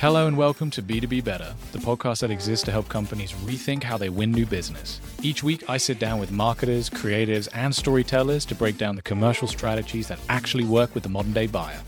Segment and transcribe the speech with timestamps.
[0.00, 3.98] Hello and welcome to B2B Better, the podcast that exists to help companies rethink how
[3.98, 5.00] they win new business.
[5.24, 9.48] Each week, I sit down with marketers, creatives, and storytellers to break down the commercial
[9.48, 11.80] strategies that actually work with the modern day buyer.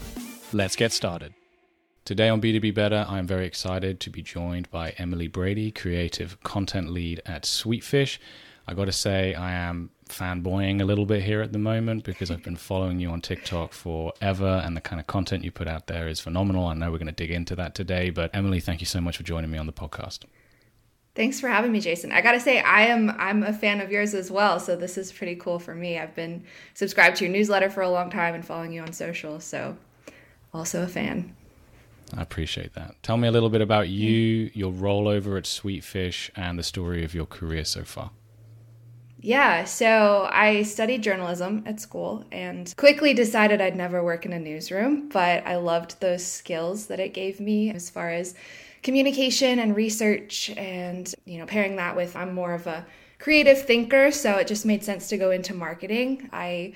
[0.52, 1.34] Let's get started.
[2.04, 6.42] Today on B2B Better, I am very excited to be joined by Emily Brady, creative
[6.42, 8.18] content lead at Sweetfish.
[8.66, 12.30] I got to say, I am fanboying a little bit here at the moment because
[12.30, 15.86] I've been following you on TikTok forever and the kind of content you put out
[15.86, 16.66] there is phenomenal.
[16.66, 19.16] I know we're going to dig into that today, but Emily, thank you so much
[19.16, 20.24] for joining me on the podcast.
[21.14, 22.12] Thanks for having me, Jason.
[22.12, 24.96] I got to say I am I'm a fan of yours as well, so this
[24.96, 25.98] is pretty cool for me.
[25.98, 29.40] I've been subscribed to your newsletter for a long time and following you on social,
[29.40, 29.76] so
[30.54, 31.34] also a fan.
[32.16, 32.94] I appreciate that.
[33.02, 37.04] Tell me a little bit about you, your role over at Sweetfish, and the story
[37.04, 38.10] of your career so far.
[39.22, 44.38] Yeah, so I studied journalism at school and quickly decided I'd never work in a
[44.38, 48.34] newsroom, but I loved those skills that it gave me as far as
[48.82, 52.86] communication and research and, you know, pairing that with I'm more of a
[53.18, 56.30] creative thinker, so it just made sense to go into marketing.
[56.32, 56.72] I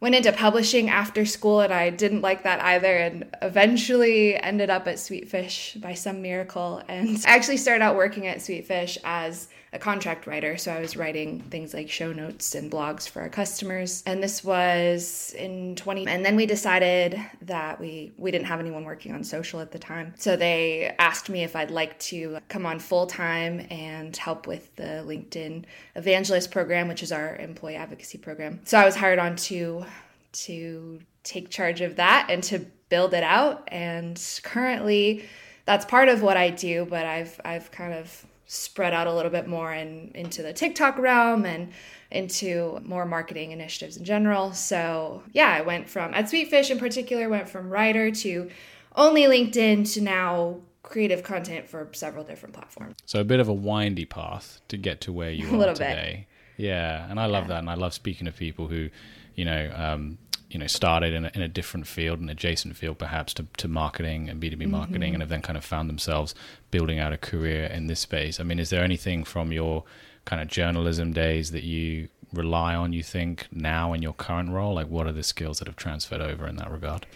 [0.00, 4.88] went into publishing after school and I didn't like that either and eventually ended up
[4.88, 9.78] at Sweetfish by some miracle and I actually started out working at Sweetfish as a
[9.78, 14.02] contract writer, so I was writing things like show notes and blogs for our customers.
[14.04, 18.84] And this was in 20 and then we decided that we we didn't have anyone
[18.84, 20.12] working on social at the time.
[20.18, 24.74] So they asked me if I'd like to come on full time and help with
[24.76, 25.64] the LinkedIn
[25.96, 28.60] Evangelist program, which is our employee advocacy program.
[28.64, 29.86] So I was hired on to
[30.32, 32.58] to take charge of that and to
[32.90, 35.24] build it out and currently
[35.64, 39.30] that's part of what I do, but I've I've kind of spread out a little
[39.30, 41.72] bit more and into the TikTok realm and
[42.10, 44.52] into more marketing initiatives in general.
[44.52, 48.50] So yeah, I went from at Sweetfish in particular, went from writer to
[48.94, 52.96] only LinkedIn to now creative content for several different platforms.
[53.06, 56.26] So a bit of a windy path to get to where you are today.
[56.58, 56.66] Bit.
[56.66, 57.48] Yeah, and I love yeah.
[57.48, 58.90] that, and I love speaking to people who,
[59.34, 60.18] you know, um,
[60.52, 63.68] you know started in a, in a different field, an adjacent field perhaps to, to
[63.68, 65.14] marketing and B two B marketing, mm-hmm.
[65.14, 66.34] and have then kind of found themselves
[66.70, 68.38] building out a career in this space.
[68.38, 69.84] I mean, is there anything from your
[70.24, 72.92] kind of journalism days that you rely on?
[72.92, 76.20] You think now in your current role, like what are the skills that have transferred
[76.20, 77.06] over in that regard?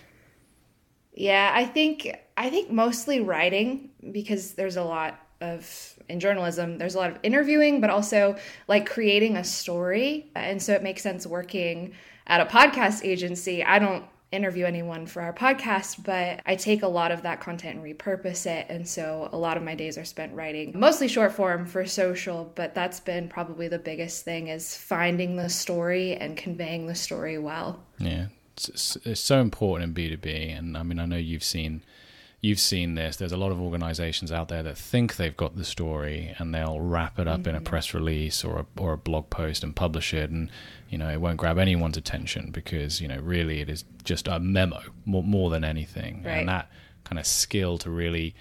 [1.13, 6.95] Yeah, I think I think mostly writing because there's a lot of in journalism there's
[6.95, 8.37] a lot of interviewing but also
[8.69, 11.93] like creating a story and so it makes sense working
[12.27, 16.89] at a podcast agency, I don't interview anyone for our podcast, but I take a
[16.89, 18.67] lot of that content and repurpose it.
[18.69, 22.53] And so a lot of my days are spent writing, mostly short form for social,
[22.55, 27.39] but that's been probably the biggest thing is finding the story and conveying the story
[27.39, 27.81] well.
[27.99, 28.27] Yeah.
[28.57, 30.59] It's, it's so important in B2B.
[30.59, 31.83] And I mean, I know you've seen
[32.41, 33.17] you've seen this.
[33.17, 36.81] There's a lot of organizations out there that think they've got the story and they'll
[36.81, 37.49] wrap it up mm-hmm.
[37.51, 37.65] in a mm-hmm.
[37.65, 40.31] press release or a, or a blog post and publish it.
[40.31, 40.51] And,
[40.89, 44.39] you know, it won't grab anyone's attention because, you know, really it is just a
[44.39, 46.23] memo more, more than anything.
[46.23, 46.39] Right.
[46.39, 46.71] And that
[47.05, 48.35] kind of skill to really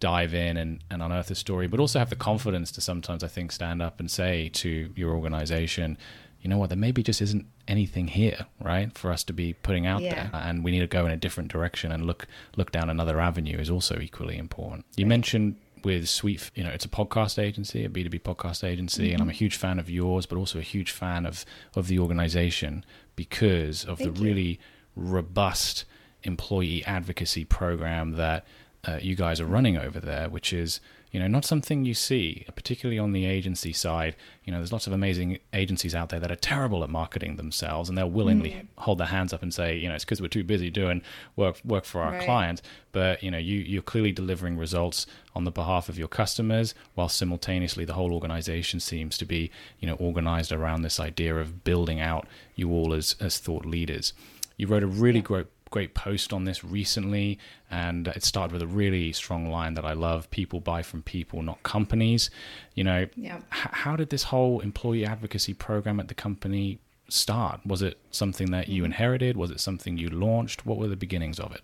[0.00, 3.28] dive in and, and unearth a story, but also have the confidence to sometimes, I
[3.28, 5.98] think, stand up and say to your organization,
[6.40, 9.86] you know what, there maybe just isn't anything here, right, for us to be putting
[9.86, 10.28] out yeah.
[10.28, 13.20] there, and we need to go in a different direction and look look down another
[13.20, 14.86] avenue is also equally important.
[14.96, 15.10] You right.
[15.10, 19.14] mentioned with Sweet, you know, it's a podcast agency, a B2B podcast agency, mm-hmm.
[19.14, 21.98] and I'm a huge fan of yours, but also a huge fan of of the
[21.98, 22.84] organization
[23.16, 24.26] because of Thank the you.
[24.26, 24.60] really
[24.96, 25.84] robust
[26.22, 28.44] employee advocacy program that
[28.86, 32.46] uh, you guys are running over there, which is you know, not something you see,
[32.54, 34.14] particularly on the agency side.
[34.44, 37.88] You know, there's lots of amazing agencies out there that are terrible at marketing themselves,
[37.88, 38.66] and they'll willingly mm.
[38.78, 41.02] hold their hands up and say, you know, it's because we're too busy doing
[41.34, 42.22] work work for our right.
[42.22, 42.62] clients.
[42.92, 47.08] But you know, you you're clearly delivering results on the behalf of your customers, while
[47.08, 49.50] simultaneously the whole organization seems to be,
[49.80, 54.12] you know, organized around this idea of building out you all as as thought leaders.
[54.56, 55.24] You wrote a really yeah.
[55.24, 57.38] great great post on this recently,
[57.70, 61.42] and it started with a really strong line that I love: "People buy from people,
[61.42, 62.30] not companies."
[62.74, 63.36] You know, yeah.
[63.36, 67.60] h- how did this whole employee advocacy program at the company start?
[67.64, 68.92] Was it something that you mm-hmm.
[68.92, 69.36] inherited?
[69.36, 70.66] Was it something you launched?
[70.66, 71.62] What were the beginnings of it?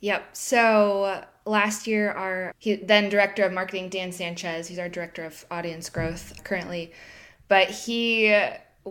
[0.00, 0.36] Yep.
[0.36, 5.90] So last year, our then director of marketing, Dan Sanchez, he's our director of audience
[5.90, 6.92] growth currently,
[7.48, 8.28] but he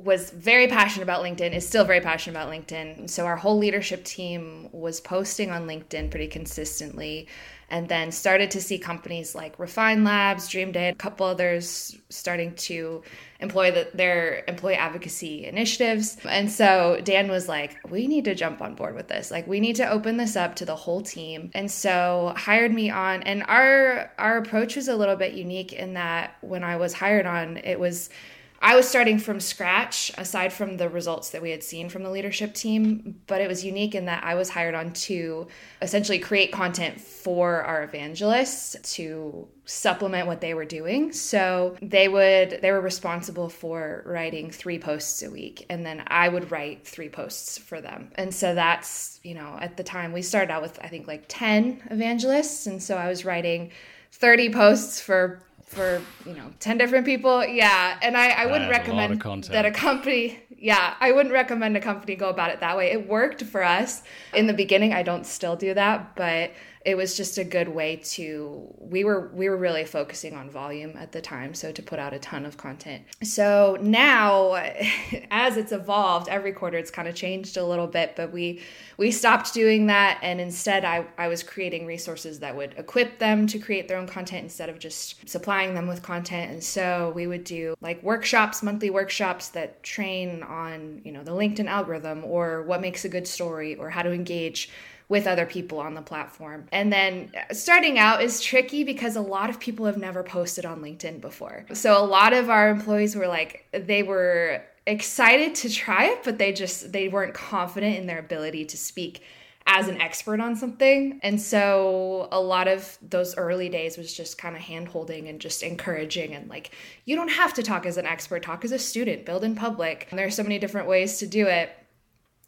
[0.04, 3.10] was very passionate about LinkedIn, is still very passionate about LinkedIn.
[3.10, 7.28] So our whole leadership team was posting on LinkedIn pretty consistently
[7.70, 12.56] and then started to see companies like Refine Labs, Dream Day, a couple others starting
[12.56, 13.04] to
[13.42, 16.18] employ the, their employee advocacy initiatives.
[16.28, 19.32] And so Dan was like, we need to jump on board with this.
[19.32, 21.52] Like we need to open this up to the whole team.
[21.54, 25.94] And so hired me on and our our approach was a little bit unique in
[25.96, 28.10] that when I was hired on, it was
[28.60, 32.10] I was starting from scratch, aside from the results that we had seen from the
[32.10, 35.48] leadership team, but it was unique in that I was hired on to
[35.82, 41.12] essentially create content for our evangelists to supplement what they were doing.
[41.12, 46.30] So they would they were responsible for writing 3 posts a week and then I
[46.30, 48.12] would write 3 posts for them.
[48.16, 51.26] And so that's, you know, at the time we started out with I think like
[51.28, 53.72] 10 evangelists and so I was writing
[54.14, 57.46] 30 posts for for you know 10 different people.
[57.46, 61.82] Yeah and i, I wouldn't recommend a that a company yeah i wouldn't recommend a
[61.82, 62.92] company go about it that way.
[62.92, 64.02] It worked for us.
[64.34, 66.52] In the beginning i don't still do that but
[66.88, 70.96] it was just a good way to we were we were really focusing on volume
[70.96, 73.04] at the time so to put out a ton of content.
[73.22, 74.54] So now
[75.32, 78.62] as it's evolved every quarter it's kind of changed a little bit but we
[78.96, 83.48] we stopped doing that and instead I, I was creating resources that would equip them
[83.48, 86.52] to create their own content instead of just supplying them with content.
[86.52, 91.32] And so we would do like workshops monthly workshops that train on you know the
[91.32, 94.70] linkedin algorithm or what makes a good story or how to engage
[95.10, 96.68] with other people on the platform.
[96.72, 100.82] And then starting out is tricky because a lot of people have never posted on
[100.82, 101.66] LinkedIn before.
[101.74, 106.38] So a lot of our employees were like, they were excited to try it, but
[106.38, 109.22] they just they weren't confident in their ability to speak
[109.70, 111.20] as an expert on something.
[111.22, 115.42] And so a lot of those early days was just kind of hand holding and
[115.42, 116.72] just encouraging and like,
[117.04, 120.08] you don't have to talk as an expert, talk as a student, build in public.
[120.10, 121.70] And there are so many different ways to do it.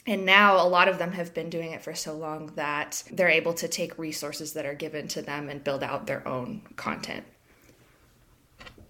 [0.09, 3.29] And now a lot of them have been doing it for so long that they're
[3.29, 7.25] able to take resources that are given to them and build out their own content.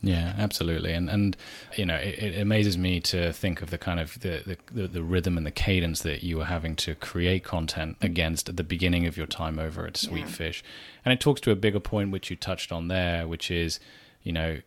[0.01, 1.35] Yeah, absolutely, and and
[1.75, 5.03] you know it, it, amazes me to think of the kind of the, the the
[5.03, 9.05] rhythm and the cadence that you were having to create content against at the beginning
[9.05, 11.01] of your time over at Sweetfish, yeah.
[11.03, 13.81] and it talks to a bigger point which you touched on there, which is
[14.23, 14.59] you know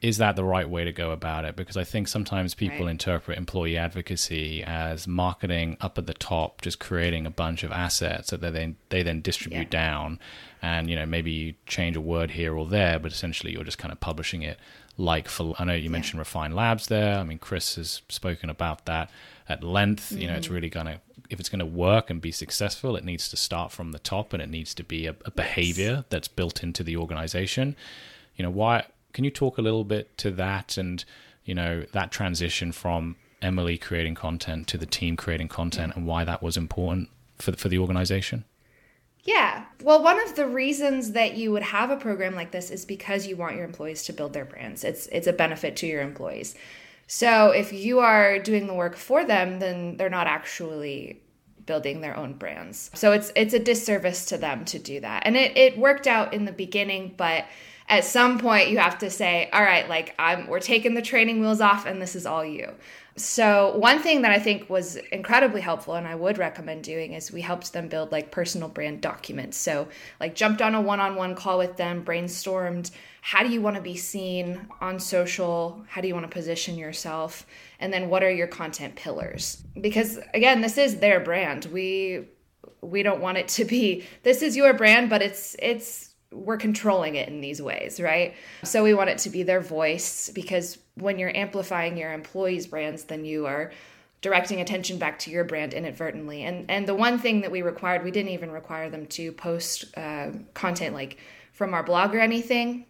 [0.00, 1.56] is that the right way to go about it?
[1.56, 2.92] Because I think sometimes people right.
[2.92, 8.30] interpret employee advocacy as marketing up at the top, just creating a bunch of assets
[8.30, 9.84] that they then they then distribute yeah.
[9.84, 10.20] down,
[10.62, 13.78] and you know maybe you change a word here or there, but essentially you're just
[13.78, 14.58] kind of publishing it.
[14.96, 15.90] Like for I know you yeah.
[15.90, 17.18] mentioned Refine Labs there.
[17.18, 19.10] I mean Chris has spoken about that
[19.48, 20.10] at length.
[20.10, 20.20] Mm-hmm.
[20.20, 20.54] You know it's mm-hmm.
[20.54, 23.92] really gonna if it's going to work and be successful, it needs to start from
[23.92, 26.04] the top, and it needs to be a, a behavior yes.
[26.08, 27.76] that's built into the organization.
[28.36, 31.04] You know why can you talk a little bit to that and
[31.44, 36.24] you know that transition from Emily creating content to the team creating content and why
[36.24, 38.44] that was important for for the organization?
[39.22, 39.64] Yeah.
[39.82, 43.26] Well, one of the reasons that you would have a program like this is because
[43.26, 44.84] you want your employees to build their brands.
[44.84, 46.54] It's it's a benefit to your employees.
[47.06, 51.22] So if you are doing the work for them, then they're not actually
[51.66, 52.90] building their own brands.
[52.94, 55.22] So it's it's a disservice to them to do that.
[55.26, 57.44] And it, it worked out in the beginning, but
[57.88, 61.40] at some point you have to say, all right, like I'm we're taking the training
[61.40, 62.72] wheels off and this is all you.
[63.16, 67.32] So one thing that I think was incredibly helpful and I would recommend doing is
[67.32, 69.56] we helped them build like personal brand documents.
[69.56, 69.88] So
[70.20, 73.96] like jumped on a one-on-one call with them, brainstormed how do you want to be
[73.96, 75.84] seen on social?
[75.88, 77.46] How do you want to position yourself?
[77.78, 79.62] And then what are your content pillars?
[79.78, 81.66] Because again, this is their brand.
[81.66, 82.28] We
[82.80, 87.14] we don't want it to be this is your brand, but it's it's we're controlling
[87.14, 88.34] it in these ways, right?
[88.64, 93.04] So we want it to be their voice because when you're amplifying your employees' brands,
[93.04, 93.72] then you are
[94.20, 96.42] directing attention back to your brand inadvertently.
[96.42, 99.86] And and the one thing that we required, we didn't even require them to post
[99.96, 101.18] uh, content like
[101.52, 102.84] from our blog or anything.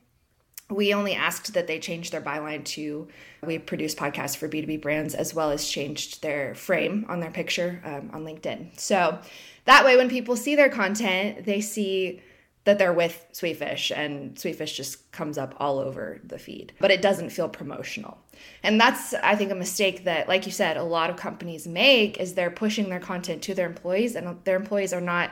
[0.70, 3.08] We only asked that they change their byline to
[3.42, 7.80] we produce podcasts for B2B brands as well as changed their frame on their picture
[7.84, 8.78] um, on LinkedIn.
[8.78, 9.18] So
[9.64, 12.20] that way, when people see their content, they see
[12.68, 17.00] that they're with Sweetfish and Sweetfish just comes up all over the feed, but it
[17.00, 18.18] doesn't feel promotional.
[18.62, 22.18] And that's, I think, a mistake that, like you said, a lot of companies make
[22.20, 25.30] is they're pushing their content to their employees and their employees are not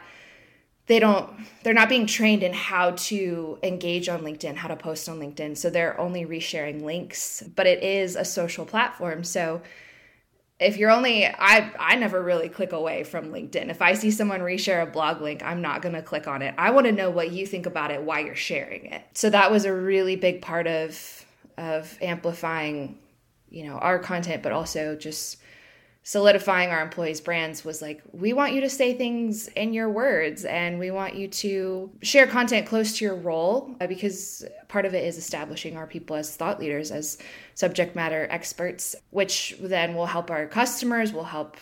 [0.86, 1.30] they don't
[1.62, 5.58] they're not being trained in how to engage on linkedin how to post on linkedin.
[5.58, 7.42] So they're only resharing links.
[7.54, 9.24] But it is a social platform.
[9.24, 9.60] So
[10.58, 13.68] if you're only I I never really click away from LinkedIn.
[13.68, 16.54] If I see someone reshare a blog link, I'm not going to click on it.
[16.56, 19.02] I want to know what you think about it, why you're sharing it.
[19.14, 21.24] So that was a really big part of
[21.58, 22.98] of amplifying
[23.48, 25.38] you know, our content, but also just
[26.06, 30.44] solidifying our employees' brands was like, we want you to say things in your words
[30.44, 34.94] and we want you to share content close to your role uh, because part of
[34.94, 37.18] it is establishing our people as thought leaders, as
[37.56, 41.56] subject matter experts, which then will help our customers, will help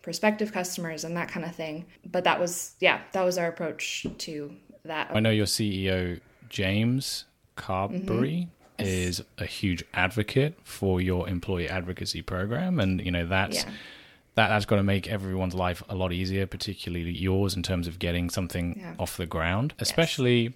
[0.00, 1.84] prospective customers and that kind of thing.
[2.06, 5.10] But that was, yeah, that was our approach to that.
[5.12, 7.24] I know your CEO, James
[7.56, 7.98] Carberry.
[8.06, 13.70] Mm-hmm is a huge advocate for your employee advocacy program, and you know that's yeah.
[14.34, 17.98] that that's got to make everyone's life a lot easier, particularly yours in terms of
[17.98, 18.94] getting something yeah.
[18.98, 20.42] off the ground, especially.
[20.42, 20.52] Yes.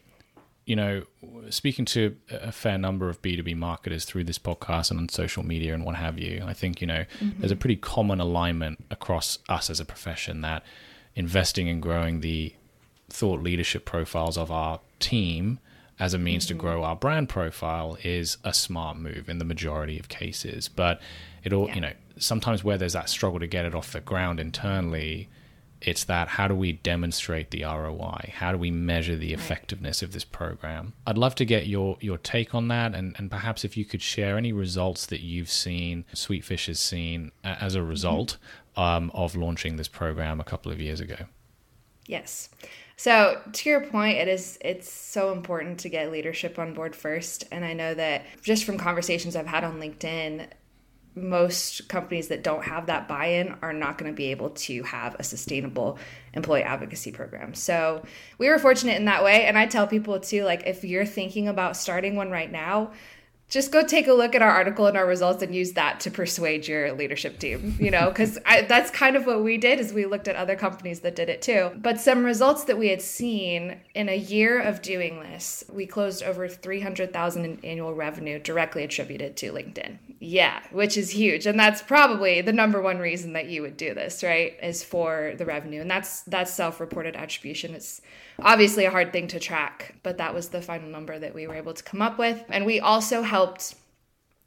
[0.65, 1.03] You know,
[1.51, 5.75] speaking to a fair number of B2B marketers through this podcast and on social media
[5.75, 7.41] and what have you, I think, you know, mm-hmm.
[7.41, 10.63] there's a pretty common alignment across us as a profession that
[11.17, 12.55] investing in growing the
[13.11, 15.59] thought leadership profiles of our team
[16.03, 16.59] as a means mm-hmm.
[16.59, 20.69] to grow our brand profile is a smart move in the majority of cases.
[20.69, 21.01] But
[21.45, 21.75] it all, yeah.
[21.77, 25.29] you know, sometimes where there's that struggle to get it off the ground internally,
[25.81, 28.33] it's that how do we demonstrate the ROI?
[28.35, 30.93] How do we measure the effectiveness of this program?
[31.07, 34.03] I'd love to get your your take on that, and, and perhaps if you could
[34.03, 37.89] share any results that you've seen, Sweetfish has seen as a mm-hmm.
[37.89, 38.39] result
[38.77, 38.81] mm-hmm.
[38.81, 41.27] um, of launching this program a couple of years ago.
[42.07, 42.49] Yes.
[42.97, 47.45] So to your point, it is it's so important to get leadership on board first.
[47.51, 50.49] And I know that just from conversations I've had on LinkedIn,
[51.15, 55.15] most companies that don't have that buy-in are not going to be able to have
[55.19, 55.99] a sustainable
[56.33, 57.55] employee advocacy program.
[57.55, 58.03] So
[58.39, 59.45] we were fortunate in that way.
[59.45, 62.93] And I tell people too, like if you're thinking about starting one right now,
[63.53, 66.11] just go take a look at our article and our results and use that to
[66.11, 70.07] persuade your leadership team you know because that's kind of what we did is we
[70.07, 71.71] looked at other companies that did it too.
[71.77, 76.23] But some results that we had seen in a year of doing this we closed
[76.23, 79.99] over 300000 in annual revenue directly attributed to linkedin.
[80.19, 81.47] Yeah which is huge.
[81.47, 85.35] And that's probably the number one reason that you would do this right is for
[85.37, 85.81] the revenue.
[85.81, 87.75] And that's that's self-reported attribution.
[87.75, 88.01] It's
[88.45, 91.55] obviously a hard thing to track, but that was the final number that we were
[91.55, 92.43] able to come up with.
[92.49, 93.75] And we also helped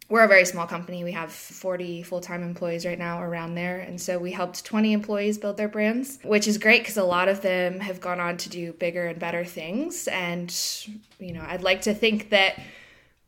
[0.08, 1.04] we're a very small company.
[1.04, 3.80] We have 40 full time employees right now around there.
[3.80, 7.28] And so we helped 20 employees build their brands, which is great because a lot
[7.28, 10.08] of them have gone on to do bigger and better things.
[10.08, 10.56] And,
[11.20, 12.60] you know, I'd like to think that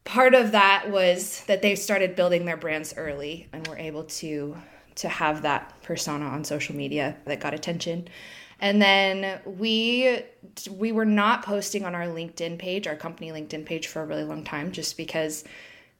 [0.03, 4.55] part of that was that they started building their brands early and were able to
[4.95, 8.07] to have that persona on social media that got attention
[8.59, 10.21] and then we
[10.71, 14.23] we were not posting on our LinkedIn page, our company LinkedIn page for a really
[14.23, 15.43] long time just because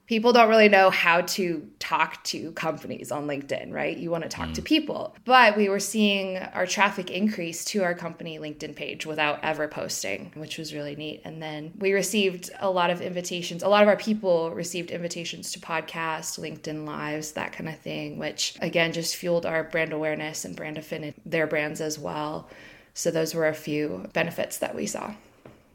[0.08, 3.96] people don't really know how to talk to companies on LinkedIn, right?
[3.96, 4.54] You want to talk mm.
[4.54, 5.14] to people.
[5.26, 10.32] But we were seeing our traffic increase to our company LinkedIn page without ever posting,
[10.34, 11.20] which was really neat.
[11.24, 13.62] And then we received a lot of invitations.
[13.62, 18.18] A lot of our people received invitations to podcasts, LinkedIn lives, that kind of thing,
[18.18, 22.48] which again just fueled our brand awareness and brand affinity, their brands as well.
[22.94, 25.12] So those were a few benefits that we saw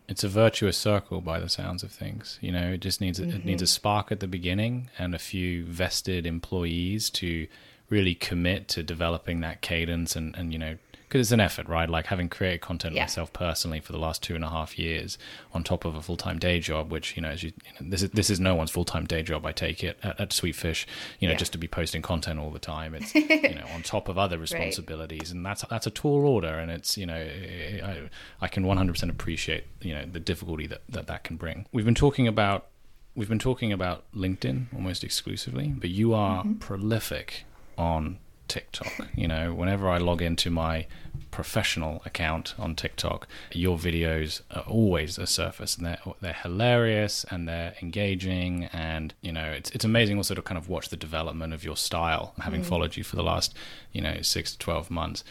[0.08, 2.38] it's a virtuous circle by the sounds of things.
[2.42, 3.38] You know, it just needs mm-hmm.
[3.38, 7.48] it needs a spark at the beginning and a few vested employees to
[7.90, 10.78] really commit to developing that cadence and and you know
[11.14, 11.88] because it's an effort, right?
[11.88, 13.04] Like having created content yeah.
[13.04, 15.20] myself personally for the last two and a half years,
[15.54, 17.92] on top of a full time day job, which you know, as you, you know,
[17.92, 19.46] this is this is no one's full time day job.
[19.46, 20.88] I take it at, at Sweetfish,
[21.20, 21.38] you know, yeah.
[21.38, 22.96] just to be posting content all the time.
[22.96, 25.36] It's you know on top of other responsibilities, right.
[25.36, 28.10] and that's that's a tall order, and it's you know, I,
[28.42, 31.68] I can 100% appreciate you know the difficulty that, that that can bring.
[31.72, 32.70] We've been talking about
[33.14, 36.54] we've been talking about LinkedIn almost exclusively, but you are mm-hmm.
[36.54, 37.46] prolific
[37.78, 39.08] on TikTok.
[39.16, 40.86] You know, whenever I log into my
[41.32, 47.48] professional account on TikTok, your videos are always a surface, and they're they're hilarious and
[47.48, 51.54] they're engaging, and you know, it's it's amazing also to kind of watch the development
[51.54, 52.66] of your style, having mm.
[52.66, 53.56] followed you for the last
[53.92, 55.24] you know six to twelve months.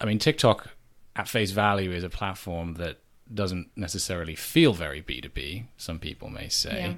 [0.00, 0.68] I mean, TikTok
[1.14, 2.98] at face value is a platform that
[3.32, 6.80] doesn't necessarily feel very B2B, some people may say.
[6.80, 6.94] Yeah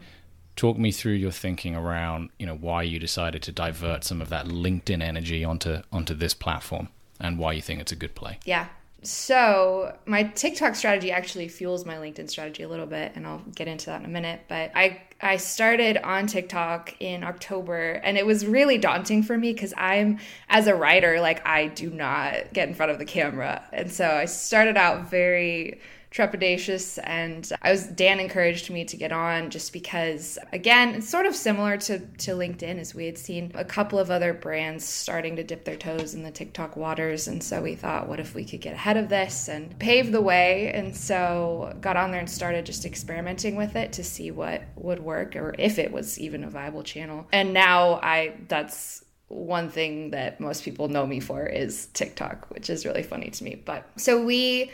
[0.56, 4.28] talk me through your thinking around you know why you decided to divert some of
[4.28, 6.88] that linkedin energy onto onto this platform
[7.22, 8.38] and why you think it's a good play.
[8.44, 8.66] Yeah.
[9.04, 13.66] So my tiktok strategy actually fuels my linkedin strategy a little bit and i'll get
[13.66, 18.24] into that in a minute but i i started on tiktok in october and it
[18.24, 22.68] was really daunting for me because i'm as a writer like i do not get
[22.68, 23.64] in front of the camera.
[23.72, 25.80] And so i started out very
[26.12, 31.24] trepidatious and I was Dan encouraged me to get on just because again it's sort
[31.24, 35.36] of similar to to LinkedIn as we had seen a couple of other brands starting
[35.36, 38.44] to dip their toes in the TikTok waters and so we thought what if we
[38.44, 42.30] could get ahead of this and pave the way and so got on there and
[42.30, 46.44] started just experimenting with it to see what would work or if it was even
[46.44, 51.46] a viable channel and now I that's one thing that most people know me for
[51.46, 53.54] is TikTok, which is really funny to me.
[53.54, 54.70] But so we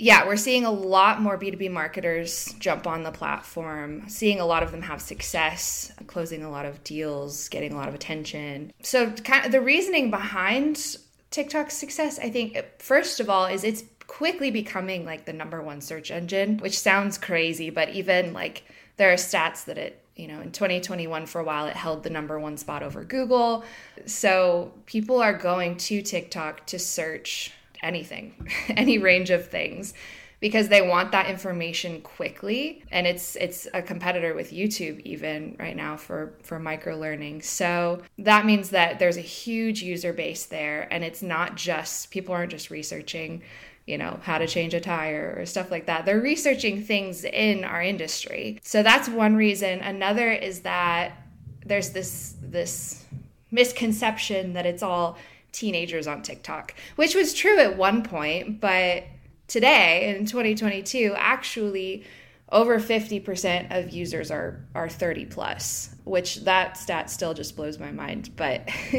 [0.00, 4.62] yeah, we're seeing a lot more B2B marketers jump on the platform, seeing a lot
[4.62, 8.72] of them have success, closing a lot of deals, getting a lot of attention.
[8.82, 10.96] So, kind of the reasoning behind
[11.30, 15.82] TikTok's success, I think, first of all, is it's quickly becoming like the number one
[15.82, 18.64] search engine, which sounds crazy, but even like
[18.96, 22.10] there are stats that it you know in 2021 for a while it held the
[22.10, 23.64] number one spot over google
[24.04, 29.94] so people are going to tiktok to search anything, any range of things
[30.40, 35.76] because they want that information quickly and it's it's a competitor with YouTube even right
[35.76, 37.42] now for for micro learning.
[37.42, 42.34] So that means that there's a huge user base there and it's not just people
[42.34, 43.42] aren't just researching
[43.86, 46.06] you know, how to change a tire or stuff like that.
[46.06, 48.60] They're researching things in our industry.
[48.62, 49.80] So that's one reason.
[49.80, 51.26] Another is that
[51.66, 53.04] there's this this
[53.50, 55.18] misconception that it's all
[55.52, 59.04] teenagers on TikTok, which was true at one point, but
[59.48, 62.04] today in 2022, actually
[62.52, 67.92] over 50% of users are are 30 plus, which that stat still just blows my
[67.92, 68.62] mind, but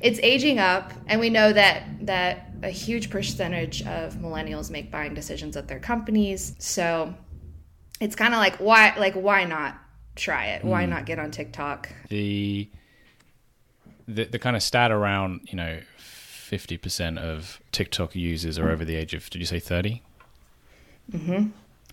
[0.00, 5.14] it's aging up and we know that that a huge percentage of millennials make buying
[5.14, 6.54] decisions at their companies.
[6.58, 7.14] So
[8.00, 9.76] it's kind of like why like why not
[10.14, 10.64] try it?
[10.64, 10.90] Why mm.
[10.90, 11.88] not get on TikTok?
[12.08, 12.70] The
[14.06, 18.84] the the kind of stat around you know fifty percent of TikTok users are over
[18.84, 20.02] the age of did you say 30
[21.12, 21.48] Mm-hmm.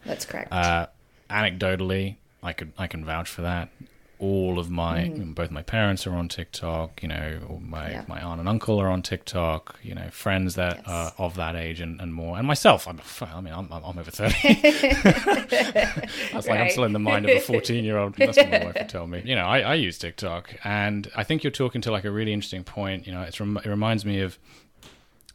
[0.06, 0.54] That's correct.
[0.54, 0.88] Uh,
[1.30, 3.68] anecdotally, I could I can vouch for that
[4.22, 5.34] all of my mm.
[5.34, 7.02] both my parents are on TikTok.
[7.02, 8.06] You know, my yeah.
[8.08, 9.80] my aunt and uncle are on TikTok.
[9.82, 10.88] You know, friends that yes.
[10.88, 12.88] are of that age and, and more, and myself.
[12.88, 14.54] I'm, I mean, I'm, I'm over thirty.
[14.62, 16.48] That's right.
[16.48, 18.16] like I'm still in the mind of a fourteen year old.
[18.16, 19.24] That's what my wife would tell me.
[19.26, 22.32] You know, I, I use TikTok, and I think you're talking to like a really
[22.32, 23.08] interesting point.
[23.08, 24.38] You know, it's it reminds me of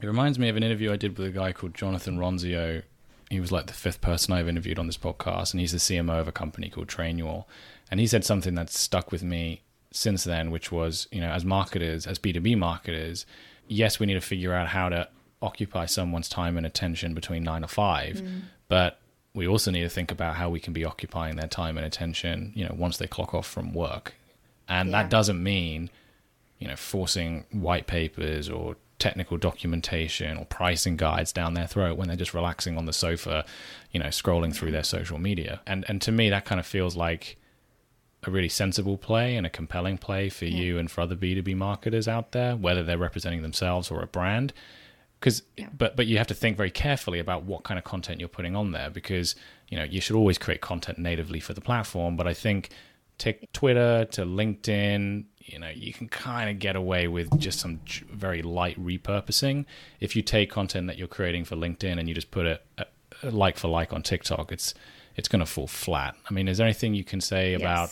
[0.01, 2.85] it reminds me of an interview I did with a guy called Jonathan Ronzio.
[3.31, 6.21] He was like the fifth person I've interviewed on this podcast, and he's the CMO
[6.21, 7.47] of a company called Trainual
[7.91, 9.63] and he said something that stuck with me
[9.93, 13.27] since then, which was, you know, as marketers, as B2B marketers,
[13.69, 15.09] yes, we need to figure out how to
[15.43, 18.43] occupy someone's time and attention between nine to five, mm.
[18.69, 18.99] but
[19.35, 22.53] we also need to think about how we can be occupying their time and attention,
[22.55, 24.15] you know, once they clock off from work.
[24.69, 25.03] And yeah.
[25.03, 25.91] that doesn't mean,
[26.59, 32.09] you know, forcing white papers or technical documentation or pricing guides down their throat when
[32.09, 33.45] they're just relaxing on the sofa,
[33.93, 35.61] you know, scrolling through their social media.
[35.67, 37.37] And and to me that kind of feels like
[38.27, 40.57] a really sensible play and a compelling play for yeah.
[40.57, 44.53] you and for other B2B marketers out there, whether they're representing themselves or a brand.
[45.19, 45.69] Because, yeah.
[45.77, 48.55] but but you have to think very carefully about what kind of content you're putting
[48.55, 49.35] on there because
[49.69, 52.17] you know you should always create content natively for the platform.
[52.17, 52.71] But I think
[53.19, 57.81] take Twitter to LinkedIn, you know, you can kind of get away with just some
[58.13, 59.65] very light repurposing.
[60.01, 62.85] If you take content that you're creating for LinkedIn and you just put it uh,
[63.23, 64.75] like for like on TikTok, it's
[65.15, 66.15] it's going to fall flat.
[66.29, 67.61] I mean, is there anything you can say yes.
[67.61, 67.91] about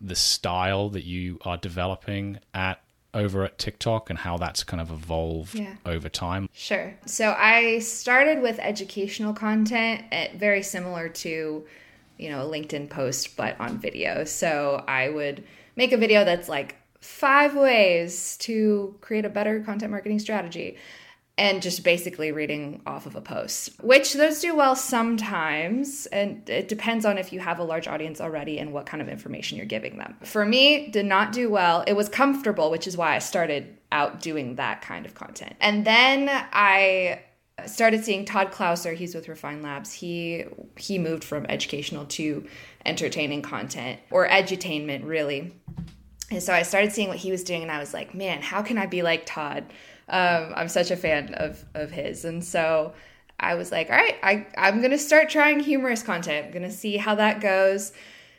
[0.00, 2.80] the style that you are developing at
[3.14, 5.76] over at TikTok and how that's kind of evolved yeah.
[5.86, 6.48] over time?
[6.52, 6.94] Sure.
[7.06, 11.64] So I started with educational content, at, very similar to,
[12.18, 14.24] you know, a LinkedIn post, but on video.
[14.24, 15.44] So I would
[15.76, 20.76] make a video that's like five ways to create a better content marketing strategy
[21.36, 26.06] and just basically reading off of a post, which those do well sometimes.
[26.06, 29.08] And it depends on if you have a large audience already and what kind of
[29.08, 30.16] information you're giving them.
[30.22, 31.82] For me, did not do well.
[31.88, 35.56] It was comfortable, which is why I started out doing that kind of content.
[35.60, 37.22] And then I
[37.66, 39.92] started seeing Todd Clouser, he's with Refine Labs.
[39.92, 40.44] He
[40.76, 42.46] he moved from educational to
[42.86, 45.54] entertaining content or edutainment really.
[46.30, 48.62] And so I started seeing what he was doing and I was like, man, how
[48.62, 49.64] can I be like Todd?
[50.08, 52.92] Um, I'm such a fan of of his, and so
[53.40, 56.46] I was like, all right, I I'm gonna start trying humorous content.
[56.46, 57.92] I'm gonna see how that goes.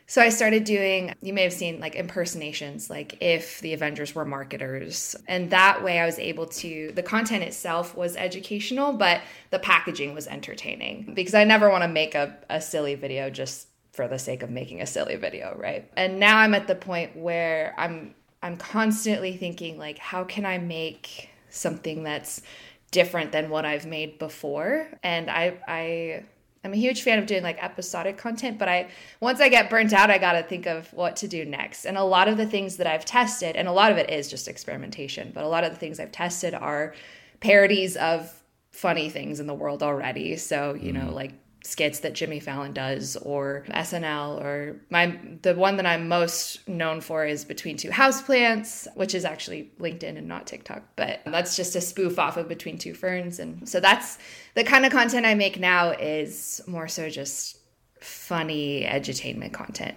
[0.08, 4.24] So I started doing, you may have seen like impersonations, like if the Avengers were
[4.24, 5.16] marketers.
[5.26, 10.14] And that way I was able to, the content itself was educational, but the packaging
[10.14, 14.18] was entertaining because I never want to make a, a silly video just for the
[14.18, 15.90] sake of making a silly video, right?
[15.96, 20.58] And now I'm at the point where I'm I'm constantly thinking like how can I
[20.58, 22.42] make something that's
[22.90, 24.88] different than what I've made before.
[25.02, 26.24] And I I
[26.64, 28.88] I'm a huge fan of doing like episodic content, but I
[29.20, 31.84] once I get burnt out, I got to think of what to do next.
[31.84, 34.28] And a lot of the things that I've tested, and a lot of it is
[34.28, 36.94] just experimentation, but a lot of the things I've tested are
[37.40, 38.32] parodies of
[38.72, 40.36] funny things in the world already.
[40.36, 41.04] So, you mm.
[41.04, 41.32] know, like
[41.66, 47.00] skits that Jimmy Fallon does or SNL or my the one that I'm most known
[47.00, 51.74] for is Between Two Houseplants, which is actually LinkedIn and not TikTok, but that's just
[51.74, 54.18] a spoof off of Between Two Ferns and so that's
[54.54, 57.58] the kind of content I make now is more so just
[58.00, 59.96] funny edutainment content.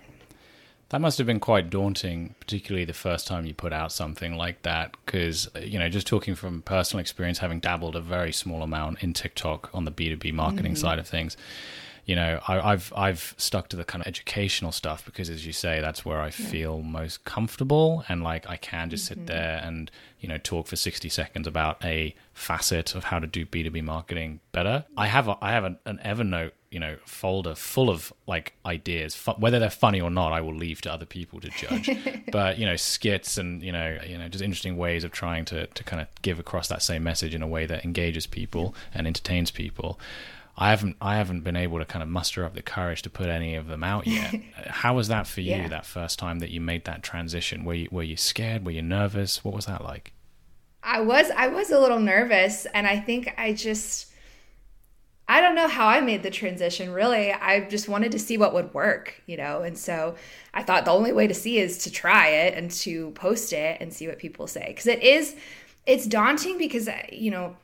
[0.89, 4.63] That must have been quite daunting, particularly the first time you put out something like
[4.63, 4.95] that.
[5.05, 9.13] Because, you know, just talking from personal experience, having dabbled a very small amount in
[9.13, 10.81] TikTok on the B2B marketing mm-hmm.
[10.81, 11.37] side of things,
[12.09, 15.53] you know, I, have I've stuck to the kind of educational stuff because, as you
[15.53, 16.31] say, that's where I yeah.
[16.31, 19.19] feel most comfortable, and like I can just mm-hmm.
[19.19, 23.27] sit there and you know talk for sixty seconds about a facet of how to
[23.27, 24.85] do B two B marketing better.
[24.97, 29.15] I have a, I have an, an Evernote you know folder full of like ideas
[29.37, 31.89] whether they're funny or not i will leave to other people to judge
[32.31, 35.65] but you know skits and you know you know just interesting ways of trying to
[35.67, 39.07] to kind of give across that same message in a way that engages people and
[39.07, 39.99] entertains people
[40.61, 43.27] I haven't I haven't been able to kind of muster up the courage to put
[43.27, 44.35] any of them out yet.
[44.67, 45.69] How was that for you yeah.
[45.69, 47.63] that first time that you made that transition?
[47.63, 48.65] Were you were you scared?
[48.65, 49.41] Were you nervous?
[49.45, 50.11] What was that like?
[50.83, 54.11] I was I was a little nervous and I think I just
[55.29, 57.31] I don't know how I made the transition really.
[57.31, 59.61] I just wanted to see what would work, you know.
[59.61, 60.15] And so
[60.55, 63.77] I thought the only way to see is to try it and to post it
[63.79, 65.35] and see what people say cuz it is
[65.85, 67.55] it's daunting because you know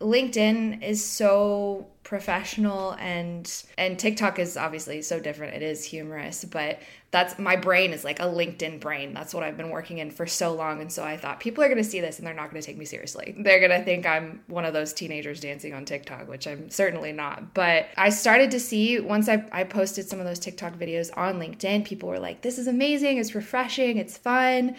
[0.00, 5.54] LinkedIn is so professional and and TikTok is obviously so different.
[5.54, 6.80] It is humorous, but
[7.10, 9.12] that's my brain is like a LinkedIn brain.
[9.12, 11.68] That's what I've been working in for so long and so I thought people are
[11.68, 13.34] going to see this and they're not going to take me seriously.
[13.38, 17.12] They're going to think I'm one of those teenagers dancing on TikTok, which I'm certainly
[17.12, 17.52] not.
[17.52, 21.40] But I started to see once I I posted some of those TikTok videos on
[21.40, 23.18] LinkedIn, people were like, "This is amazing.
[23.18, 23.98] It's refreshing.
[23.98, 24.76] It's fun."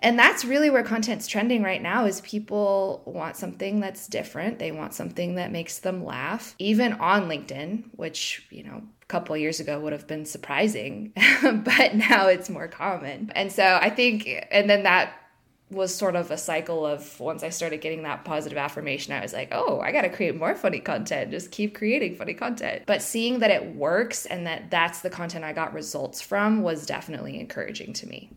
[0.00, 4.72] And that's really where content's trending right now is people want something that's different they
[4.72, 9.60] want something that makes them laugh even on linkedin which you know a couple years
[9.60, 14.68] ago would have been surprising but now it's more common and so i think and
[14.68, 15.14] then that
[15.70, 19.32] was sort of a cycle of once I started getting that positive affirmation, I was
[19.32, 21.30] like, oh, I got to create more funny content.
[21.30, 22.82] Just keep creating funny content.
[22.86, 26.86] But seeing that it works and that that's the content I got results from was
[26.86, 28.30] definitely encouraging to me.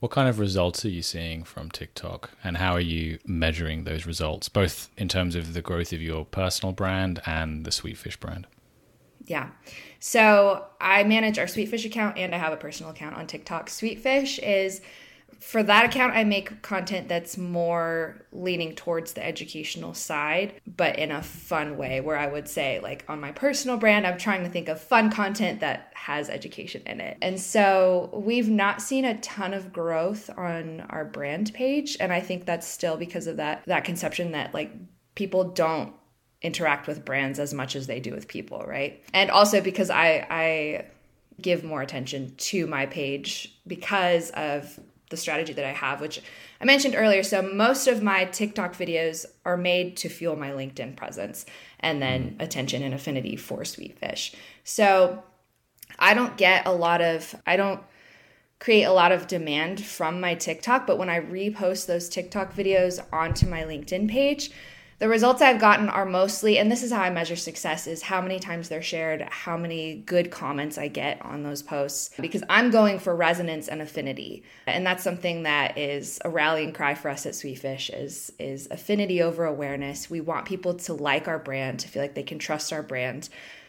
[0.00, 4.06] What kind of results are you seeing from TikTok and how are you measuring those
[4.06, 8.46] results, both in terms of the growth of your personal brand and the Sweetfish brand?
[9.26, 9.50] Yeah.
[9.98, 13.68] So I manage our Sweetfish account and I have a personal account on TikTok.
[13.68, 14.80] Sweetfish is
[15.40, 21.12] for that account, I make content that's more leaning towards the educational side, but in
[21.12, 24.50] a fun way, where I would say, like, on my personal brand, I'm trying to
[24.50, 27.18] think of fun content that has education in it.
[27.22, 31.96] And so we've not seen a ton of growth on our brand page.
[32.00, 34.72] And I think that's still because of that, that conception that, like,
[35.14, 35.92] people don't
[36.42, 39.02] interact with brands as much as they do with people, right?
[39.12, 40.86] And also because I, I,
[41.40, 44.78] give more attention to my page because of
[45.10, 46.20] the strategy that I have, which
[46.60, 47.22] I mentioned earlier.
[47.22, 51.46] So most of my TikTok videos are made to fuel my LinkedIn presence
[51.80, 52.40] and then mm-hmm.
[52.40, 54.34] attention and affinity for Sweetfish.
[54.64, 55.22] So
[55.98, 57.80] I don't get a lot of, I don't
[58.58, 63.00] create a lot of demand from my TikTok, but when I repost those TikTok videos
[63.12, 64.50] onto my LinkedIn page,
[64.98, 68.20] the results I've gotten are mostly, and this is how I measure success, is how
[68.20, 72.70] many times they're shared, how many good comments I get on those posts, because I'm
[72.70, 74.42] going for resonance and affinity.
[74.66, 79.22] And that's something that is a rallying cry for us at Sweetfish is, is affinity
[79.22, 80.10] over awareness.
[80.10, 83.28] We want people to like our brand, to feel like they can trust our brand.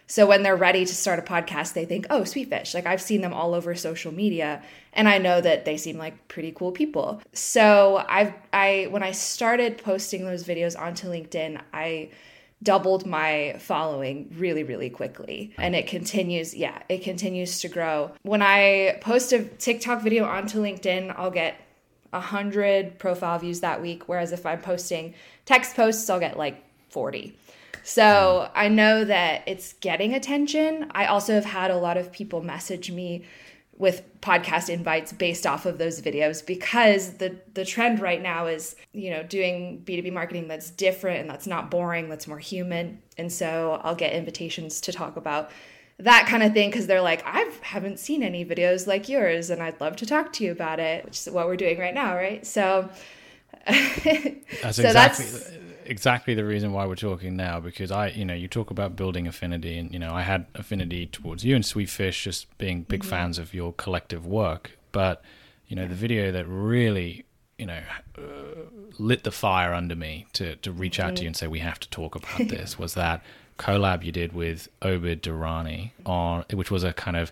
[0.10, 2.74] So when they're ready to start a podcast, they think, oh, Sweetfish.
[2.74, 6.28] Like I've seen them all over social media and I know that they seem like
[6.28, 7.22] pretty cool people.
[7.32, 12.10] So I've I when I started posting those videos onto LinkedIn, I
[12.64, 18.42] doubled my following really really quickly and it continues yeah it continues to grow when
[18.42, 21.56] i post a tiktok video onto linkedin i'll get
[22.10, 25.14] 100 profile views that week whereas if i'm posting
[25.46, 27.34] text posts i'll get like 40
[27.90, 30.92] so I know that it's getting attention.
[30.92, 33.24] I also have had a lot of people message me
[33.80, 38.76] with podcast invites based off of those videos because the the trend right now is
[38.94, 43.02] you know doing b2b marketing that's different and that's not boring that's more human.
[43.18, 45.50] And so i'll get invitations to talk about
[45.98, 49.64] that kind of thing because they're like i haven't seen any videos like yours and
[49.64, 52.16] i'd love to talk to you about it which is what we're doing right now
[52.16, 52.46] right?
[52.46, 52.90] So
[53.66, 55.52] that's so exactly that's,
[55.90, 59.28] exactly the reason why we're talking now because I, you know, you talk about building
[59.28, 63.10] affinity, and you know, I had affinity towards you and Sweetfish, just being big mm-hmm.
[63.10, 64.78] fans of your collective work.
[64.92, 65.22] But
[65.68, 67.26] you know, the video that really,
[67.58, 67.82] you know,
[68.18, 68.22] uh,
[68.98, 71.16] lit the fire under me to to reach out mm-hmm.
[71.16, 73.24] to you and say we have to talk about this was that
[73.58, 77.32] collab you did with Obed Durrani on, which was a kind of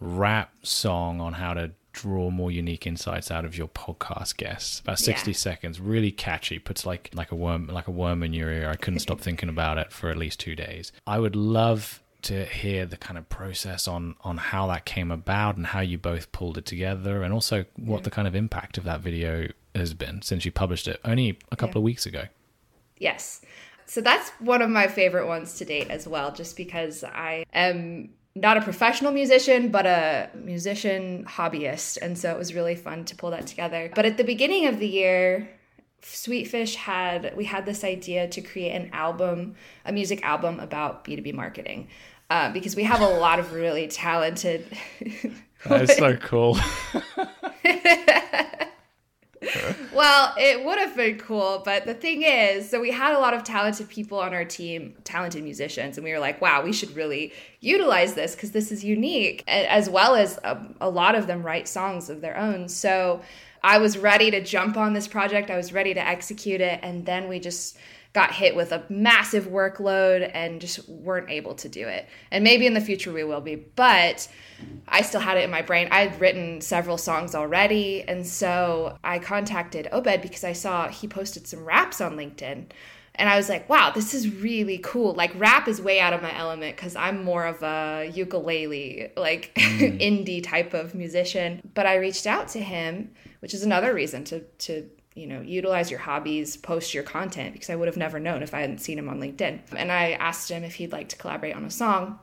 [0.00, 4.80] rap song on how to draw more unique insights out of your podcast guests.
[4.80, 5.36] About 60 yeah.
[5.36, 8.68] seconds, really catchy, puts like like a worm like a worm in your ear.
[8.68, 10.92] I couldn't stop thinking about it for at least 2 days.
[11.06, 15.56] I would love to hear the kind of process on on how that came about
[15.56, 18.02] and how you both pulled it together and also what yeah.
[18.02, 21.56] the kind of impact of that video has been since you published it only a
[21.56, 21.82] couple yeah.
[21.82, 22.24] of weeks ago.
[22.98, 23.40] Yes.
[23.86, 28.10] So that's one of my favorite ones to date as well, just because I am
[28.34, 31.98] not a professional musician, but a musician hobbyist.
[32.00, 33.90] And so it was really fun to pull that together.
[33.94, 35.50] But at the beginning of the year,
[36.02, 41.34] Sweetfish had, we had this idea to create an album, a music album about B2B
[41.34, 41.88] marketing.
[42.30, 44.64] Uh, because we have a lot of really talented.
[45.66, 46.56] that is so cool.
[49.94, 53.32] well, it would have been cool, but the thing is, so we had a lot
[53.32, 56.94] of talented people on our team, talented musicians, and we were like, wow, we should
[56.94, 61.26] really utilize this because this is unique, as well as a, um, a lot of
[61.26, 62.68] them write songs of their own.
[62.68, 63.22] So
[63.62, 67.06] I was ready to jump on this project, I was ready to execute it, and
[67.06, 67.78] then we just
[68.12, 72.08] got hit with a massive workload and just weren't able to do it.
[72.30, 74.28] And maybe in the future we will be, but
[74.88, 75.88] I still had it in my brain.
[75.90, 78.02] I'd written several songs already.
[78.02, 82.66] And so I contacted Obed because I saw he posted some raps on LinkedIn.
[83.16, 85.12] And I was like, wow, this is really cool.
[85.14, 89.52] Like, rap is way out of my element because I'm more of a ukulele, like
[89.58, 90.00] mm.
[90.00, 91.60] indie type of musician.
[91.74, 95.90] But I reached out to him, which is another reason to, to you know, utilize
[95.90, 98.98] your hobbies, post your content because I would have never known if I hadn't seen
[98.98, 99.60] him on LinkedIn.
[99.76, 102.18] And I asked him if he'd like to collaborate on a song,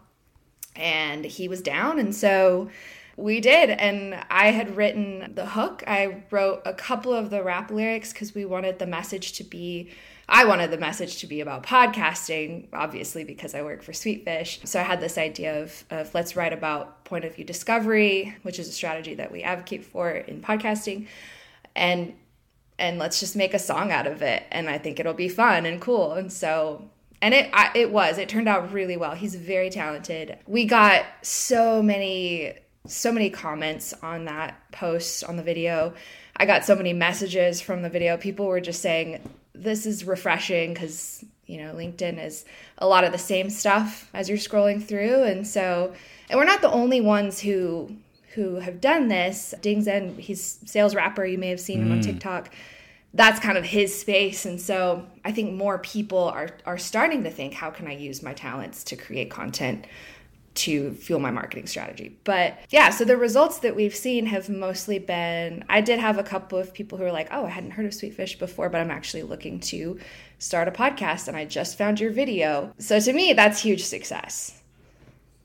[0.76, 2.00] and he was down.
[2.00, 2.69] And so
[3.17, 3.71] we did.
[3.71, 5.84] And I had written the hook.
[5.88, 9.91] I wrote a couple of the rap lyrics because we wanted the message to be.
[10.30, 14.67] I wanted the message to be about podcasting, obviously, because I work for Sweetfish.
[14.67, 18.60] So I had this idea of, of let's write about point of view discovery, which
[18.60, 21.08] is a strategy that we advocate for in podcasting.
[21.78, 22.13] And
[22.80, 25.66] and let's just make a song out of it and i think it'll be fun
[25.66, 26.13] and cool.
[26.13, 26.90] And so
[27.22, 29.16] and it I, it was it turned out really well.
[29.16, 30.38] He's very talented.
[30.48, 32.54] We got so many
[32.86, 35.94] so many comments on that post on the video.
[36.38, 38.18] I got so many messages from the video.
[38.18, 42.46] People were just saying this is refreshing because you know linkedin is
[42.78, 45.24] a lot of the same stuff as you're scrolling through.
[45.24, 45.94] And so
[46.30, 47.96] and we're not the only ones who
[48.38, 49.56] who have done this.
[49.62, 51.26] Ding Zen, he's sales rapper.
[51.26, 51.93] You may have seen him mm.
[51.93, 52.54] on TikTok.
[53.13, 57.32] That's kind of his space, and so I think more people are are starting to
[57.32, 59.88] think, how can I use my talents to create content
[60.56, 62.19] to fuel my marketing strategy?
[62.26, 65.63] But yeah, so the results that we've seen have mostly been.
[65.67, 67.93] I did have a couple of people who were like, "Oh, I hadn't heard of
[67.93, 69.97] Sweetfish before, but I'm actually looking to
[70.38, 74.57] start a podcast, and I just found your video." So to me, that's huge success.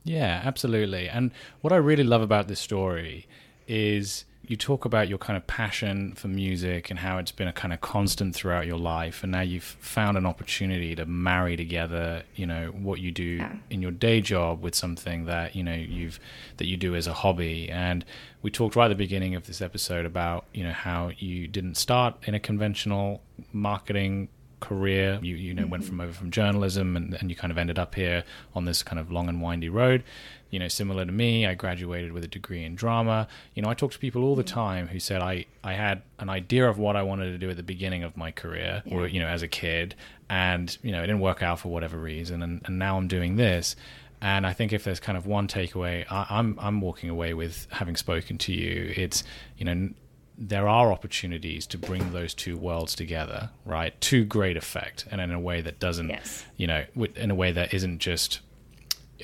[0.05, 1.09] Yeah, absolutely.
[1.09, 3.27] And what I really love about this story
[3.69, 7.53] is you talk about your kind of passion for music and how it's been a
[7.53, 12.23] kind of constant throughout your life and now you've found an opportunity to marry together
[12.35, 13.53] you know what you do yeah.
[13.71, 16.19] in your day job with something that you know you've
[16.57, 18.05] that you do as a hobby and
[18.43, 21.77] we talked right at the beginning of this episode about you know how you didn't
[21.77, 24.29] start in a conventional marketing
[24.63, 25.19] career.
[25.21, 25.71] You you know mm-hmm.
[25.71, 28.83] went from over from journalism and, and you kind of ended up here on this
[28.83, 30.05] kind of long and windy road.
[30.51, 33.27] You know, similar to me, I graduated with a degree in drama.
[33.55, 34.55] You know, I talk to people all the mm-hmm.
[34.55, 37.57] time who said I I had an idea of what I wanted to do at
[37.57, 38.95] the beginning of my career, yeah.
[38.95, 39.95] or you know, as a kid,
[40.31, 43.37] and you know, it didn't work out for whatever reason, and, and now I'm doing
[43.37, 43.77] this.
[44.23, 47.67] And I think if there's kind of one takeaway, I, I'm I'm walking away with
[47.71, 48.93] having spoken to you.
[48.97, 49.25] It's
[49.59, 49.91] you know
[50.39, 53.99] there are opportunities to bring those two worlds together, right?
[54.03, 56.45] To great effect, and in a way that doesn't, yes.
[56.57, 56.85] you know,
[57.17, 58.41] in a way that isn't just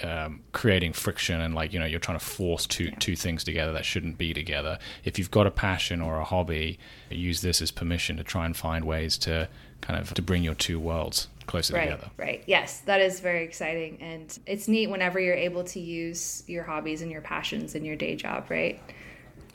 [0.02, 2.94] um, creating friction and like you know you're trying to force two yeah.
[2.98, 4.78] two things together that shouldn't be together.
[5.04, 6.78] If you've got a passion or a hobby,
[7.10, 9.48] use this as permission to try and find ways to
[9.80, 12.10] kind of to bring your two worlds closer right, together.
[12.16, 12.44] Right.
[12.46, 17.02] Yes, that is very exciting, and it's neat whenever you're able to use your hobbies
[17.02, 18.50] and your passions in your day job.
[18.50, 18.80] Right.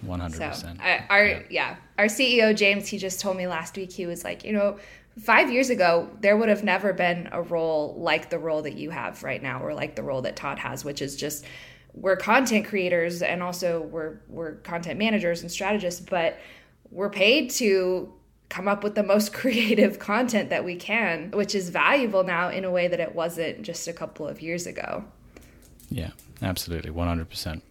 [0.06, 0.80] One hundred percent.
[1.10, 1.42] Our yeah.
[1.50, 3.92] yeah, our CEO James, he just told me last week.
[3.92, 4.78] He was like, you know,
[5.20, 8.90] five years ago, there would have never been a role like the role that you
[8.90, 11.46] have right now, or like the role that Todd has, which is just
[11.94, 16.38] we're content creators and also we're we're content managers and strategists, but
[16.92, 18.14] we're paid to
[18.50, 22.64] come up with the most creative content that we can, which is valuable now in
[22.64, 25.04] a way that it wasn't just a couple of years ago.
[25.90, 26.12] Yeah,
[26.42, 27.62] absolutely, 100%.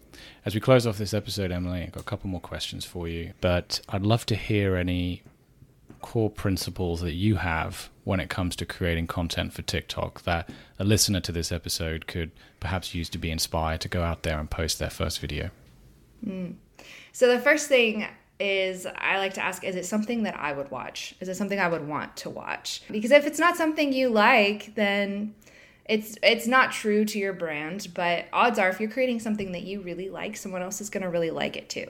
[0.45, 3.33] As we close off this episode, Emily, I've got a couple more questions for you,
[3.41, 5.23] but I'd love to hear any
[6.01, 10.85] core principles that you have when it comes to creating content for TikTok that a
[10.85, 14.51] listener to this episode could perhaps use to be inspired to go out there and
[14.51, 15.51] post their first video?
[16.27, 16.57] Mm.
[17.13, 18.07] So, the first thing
[18.41, 21.15] is I like to ask is it something that I would watch?
[21.21, 22.83] Is it something I would want to watch?
[22.91, 25.35] Because if it's not something you like, then
[25.87, 29.63] it's it's not true to your brand, but odds are if you're creating something that
[29.63, 31.87] you really like, someone else is going to really like it too.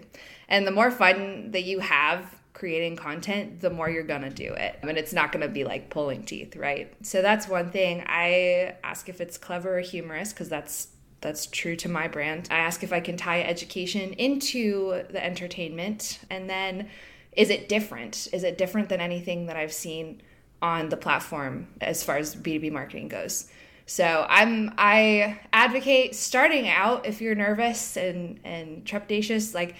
[0.49, 4.53] And the more fun that you have creating content, the more you're going to do
[4.53, 4.83] it.
[4.85, 6.93] Mean, it's not going to be like pulling teeth, right?
[7.03, 8.05] So that's one thing.
[8.07, 10.89] I ask if it's clever or humorous because that's
[11.21, 12.49] that's true to my brand.
[12.51, 16.89] I ask if I can tie education into the entertainment and then
[17.33, 18.29] is it different?
[18.33, 20.21] Is it different than anything that I've seen
[20.61, 23.49] on the platform as far as B2B marketing goes?
[23.93, 29.75] So I'm I advocate starting out if you're nervous and and trepidatious like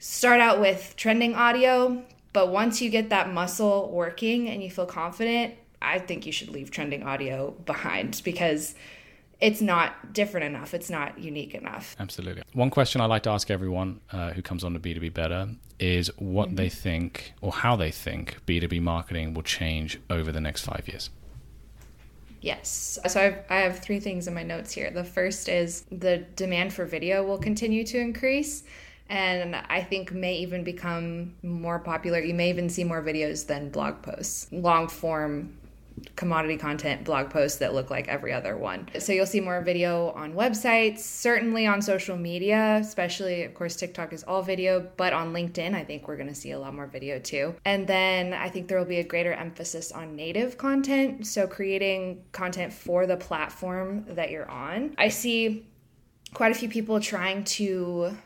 [0.00, 4.86] start out with trending audio, but once you get that muscle working and you feel
[4.86, 8.74] confident, I think you should leave trending audio behind because
[9.40, 10.74] it's not different enough.
[10.74, 11.94] It's not unique enough.
[12.00, 12.42] Absolutely.
[12.54, 16.08] One question I like to ask everyone uh, who comes on to B2B Better is
[16.18, 16.56] what mm-hmm.
[16.56, 21.10] they think or how they think B2B marketing will change over the next five years.
[22.42, 22.98] Yes.
[23.06, 24.90] So I've, I have three things in my notes here.
[24.90, 28.64] The first is the demand for video will continue to increase
[29.08, 32.18] and I think may even become more popular.
[32.18, 35.56] You may even see more videos than blog posts, long form
[36.16, 38.88] commodity content blog posts that look like every other one.
[38.98, 44.12] So you'll see more video on websites, certainly on social media, especially, of course, TikTok
[44.12, 46.86] is all video, but on LinkedIn, I think we're going to see a lot more
[46.86, 47.54] video too.
[47.64, 51.26] And then I think there will be a greater emphasis on native content.
[51.26, 54.94] So creating content for the platform that you're on.
[54.98, 55.66] I see
[56.34, 58.16] quite a few people trying to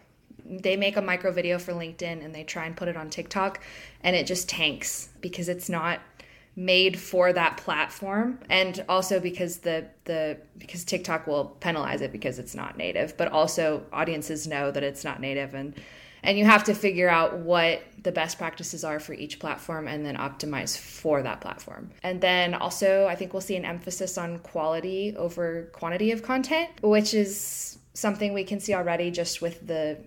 [0.49, 3.61] they make a micro video for LinkedIn and they try and put it on TikTok
[4.03, 6.01] and it just tanks because it's not
[6.57, 12.39] made for that platform and also because the the because TikTok will penalize it because
[12.39, 15.75] it's not native but also audiences know that it's not native and
[16.23, 20.05] and you have to figure out what the best practices are for each platform and
[20.05, 21.91] then optimize for that platform.
[22.03, 26.71] And then also I think we'll see an emphasis on quality over quantity of content,
[26.83, 29.99] which is something we can see already just with the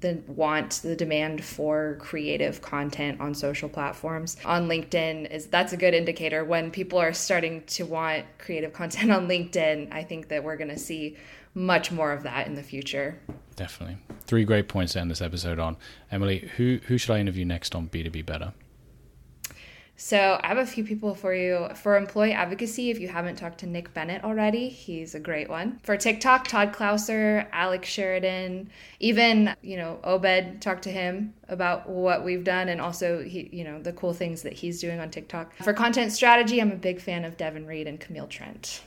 [0.00, 4.36] the want the demand for creative content on social platforms.
[4.44, 6.44] On linkedin is that's a good indicator.
[6.44, 10.70] When people are starting to want creative content on linkedin i think that we're going
[10.70, 11.16] to see
[11.54, 13.20] much more of that in the future.
[13.56, 13.98] Definitely.
[14.20, 15.76] Three great points to end this episode on.
[16.10, 18.52] Emily who who should i interview next on b2b better
[19.96, 21.68] so I have a few people for you.
[21.76, 25.78] For employee advocacy, if you haven't talked to Nick Bennett already, he's a great one.
[25.82, 32.24] For TikTok, Todd Clouser, Alex Sheridan, even, you know, Obed, talk to him about what
[32.24, 35.54] we've done and also he, you know, the cool things that he's doing on TikTok.
[35.56, 38.82] For content strategy, I'm a big fan of Devin Reed and Camille Trent.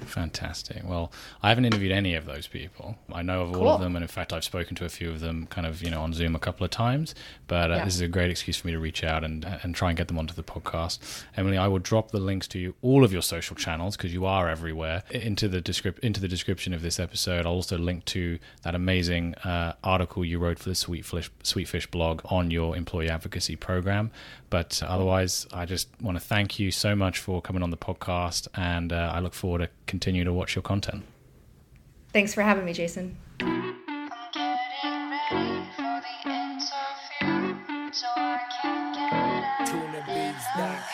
[0.00, 0.82] Fantastic.
[0.84, 2.96] Well, I haven't interviewed any of those people.
[3.12, 3.68] I know of cool.
[3.68, 5.82] all of them, and in fact, I've spoken to a few of them, kind of,
[5.82, 7.14] you know, on Zoom a couple of times.
[7.46, 7.84] But uh, yeah.
[7.84, 10.08] this is a great excuse for me to reach out and and try and get
[10.08, 10.98] them onto the podcast.
[11.36, 14.24] Emily, I will drop the links to you, all of your social channels because you
[14.24, 17.46] are everywhere into the descrip- into the description of this episode.
[17.46, 21.68] I'll also link to that amazing uh, article you wrote for the Sweet Fish Sweet
[21.68, 24.10] Fish blog on your employee advocacy program.
[24.52, 28.48] But otherwise, I just want to thank you so much for coming on the podcast,
[28.54, 31.04] and uh, I look forward to continue to watch your content.
[32.12, 33.16] Thanks for having me, Jason.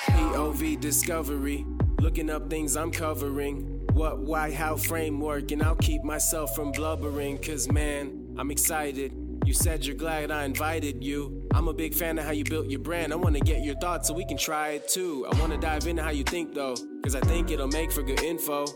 [0.06, 1.66] POV discovery,
[2.00, 3.84] looking up things I'm covering.
[3.92, 7.38] What, why, how framework, and I'll keep myself from blubbering.
[7.38, 9.27] Cause man, I'm excited.
[9.44, 11.48] You said you're glad I invited you.
[11.55, 13.12] I'm a big fan of how you built your brand.
[13.12, 15.27] I wanna get your thoughts so we can try it too.
[15.31, 18.22] I wanna dive into how you think though, cause I think it'll make for good
[18.22, 18.66] info.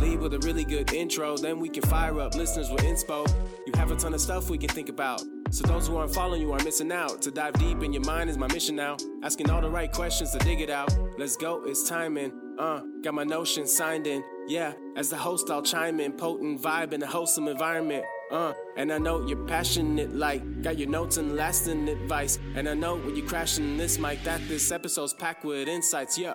[0.00, 3.26] Lead with a really good intro, then we can fire up listeners with inspo.
[3.66, 5.22] You have a ton of stuff we can think about.
[5.50, 7.22] So those who aren't following you are missing out.
[7.22, 8.96] To dive deep in your mind is my mission now.
[9.24, 10.94] Asking all the right questions to dig it out.
[11.18, 12.32] Let's go, it's timing.
[12.58, 14.22] Uh, got my notion signed in.
[14.46, 16.12] Yeah, as the host, I'll chime in.
[16.12, 18.04] Potent vibe in a wholesome environment.
[18.30, 22.38] Uh, and I know you're passionate, like got your notes and lasting advice.
[22.54, 26.18] And I know when you're crashing this mic, that this episode's packed with insights.
[26.18, 26.34] Yeah.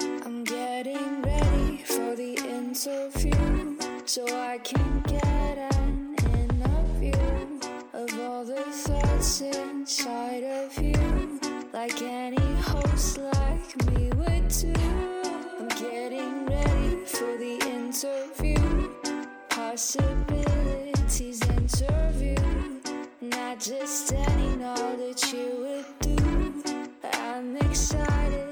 [0.00, 7.60] I'm getting ready for the interview so I can get an interview
[7.92, 11.38] of all the thoughts inside of you,
[11.72, 12.50] like any.
[12.60, 14.72] host like me would too.
[15.58, 18.60] I'm getting ready for the interview.
[21.10, 22.36] Possibilities interview.
[23.20, 26.62] Not just any knowledge you would do.
[27.14, 28.49] I'm excited.